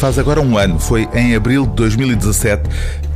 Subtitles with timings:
[0.00, 2.62] Faz agora um ano, foi em abril de 2017,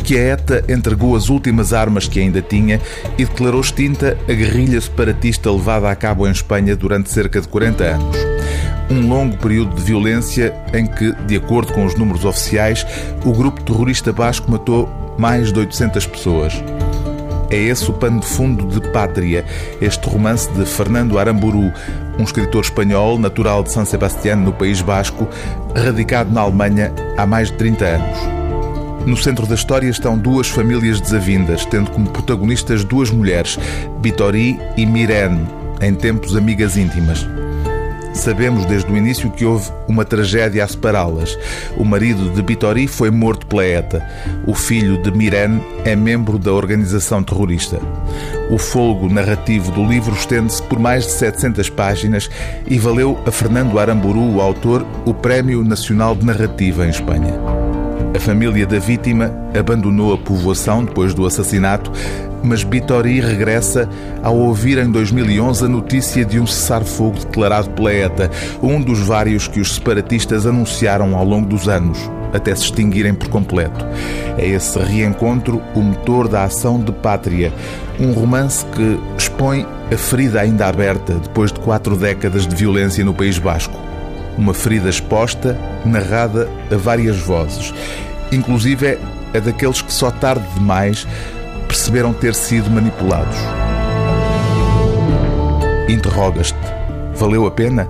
[0.00, 2.79] que a ETA entregou as últimas armas que ainda tinha
[3.17, 7.84] e declarou extinta a guerrilha separatista levada a cabo em Espanha durante cerca de 40
[7.84, 8.16] anos.
[8.91, 12.87] Um longo período de violência em que, de acordo com os números oficiais,
[13.24, 14.87] o grupo terrorista basco matou
[15.19, 16.52] mais de 800 pessoas.
[17.50, 19.45] É esse o pano de fundo de Pátria,
[19.80, 21.72] este romance de Fernando Aramburu,
[22.18, 25.28] um escritor espanhol natural de San Sebastián, no País Basco,
[25.74, 28.45] radicado na Alemanha há mais de 30 anos.
[29.06, 33.58] No centro da história estão duas famílias desavindas, tendo como protagonistas duas mulheres,
[34.00, 35.47] Bitori e Mirene,
[35.83, 37.27] em tempos amigas íntimas.
[38.14, 41.36] Sabemos desde o início que houve uma tragédia a separá-las.
[41.77, 44.06] O marido de Bitori foi morto pela ETA.
[44.46, 47.78] O filho de Miran é membro da organização terrorista.
[48.50, 52.30] O folgo narrativo do livro estende-se por mais de 700 páginas
[52.66, 57.64] e valeu a Fernando Aramburu, o autor, o Prémio Nacional de Narrativa em Espanha.
[58.15, 61.91] A família da vítima abandonou a povoação depois do assassinato,
[62.45, 63.89] mas Bitori regressa
[64.23, 68.31] ao ouvir em 2011 a notícia de um cessar-fogo declarado pela ETA,
[68.62, 71.98] um dos vários que os separatistas anunciaram ao longo dos anos,
[72.33, 73.85] até se extinguirem por completo.
[74.39, 77.53] É esse reencontro o motor da ação de Pátria,
[77.98, 83.12] um romance que expõe a ferida ainda aberta depois de quatro décadas de violência no
[83.12, 83.94] País Basco.
[84.36, 87.72] Uma ferida exposta, narrada a várias vozes,
[88.32, 88.98] inclusive
[89.32, 91.06] é daqueles que só tarde demais
[91.68, 93.36] perceberam ter sido manipulados.
[95.88, 96.56] Interrogas-te:
[97.14, 97.88] valeu a pena?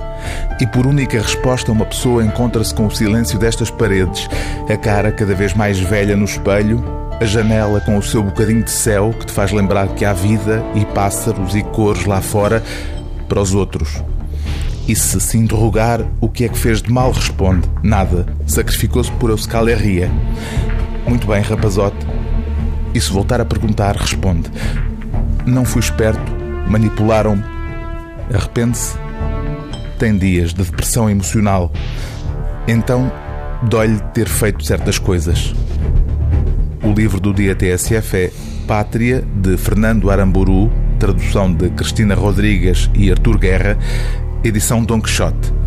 [0.60, 4.28] E por única resposta, uma pessoa encontra-se com o silêncio destas paredes,
[4.68, 6.82] a cara cada vez mais velha no espelho,
[7.20, 10.62] a janela com o seu bocadinho de céu que te faz lembrar que há vida
[10.74, 12.62] e pássaros e cores lá fora
[13.28, 14.02] para os outros.
[14.86, 18.26] E se se interrogar o que é que fez de mal, responde: nada.
[18.46, 20.10] Sacrificou-se por Euskal Herria.
[21.06, 22.06] Muito bem, rapazote.
[22.94, 24.50] E se voltar a perguntar, responde:
[25.46, 26.32] Não fui esperto,
[26.68, 27.42] manipularam-me.
[28.32, 28.96] Arrepende-se?
[29.98, 31.72] Tem dias de depressão emocional.
[32.68, 33.10] Então,
[33.62, 35.54] dói-lhe ter feito certas coisas.
[36.82, 38.30] O livro do dia TSF é
[38.66, 43.78] Pátria, de Fernando Aramburu, tradução de Cristina Rodrigues e Artur Guerra,
[44.44, 45.63] edição Don Quixote.